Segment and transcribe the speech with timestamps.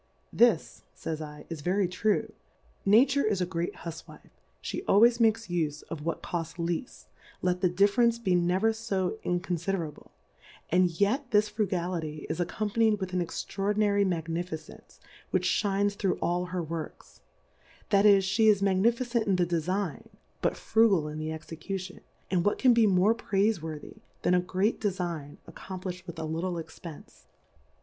[0.33, 2.33] This, fays /, is very true,
[2.87, 4.31] Nature is a great Hufwife,
[4.73, 7.05] ihe always makes ufeof what cofts lea ft,
[7.43, 10.09] let the Difference be never fo inconfide rable;
[10.71, 14.97] and yet this Frugality is accony panyM with an extraordinary Magni ficence,
[15.29, 17.21] which fhines through all her Works;
[17.91, 20.07] that is, flie is Magnificent in the Defign,
[20.41, 24.81] but Frugal in the Execution; and what can be more Praife worthy, than a great
[24.81, 27.27] Defign accomplifii'd with a little Expence